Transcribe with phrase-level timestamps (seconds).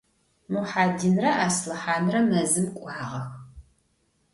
[0.51, 3.29] Muhedinre Aslhanre mezım k'uağex.